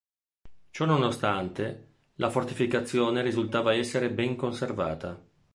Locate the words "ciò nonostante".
0.71-1.87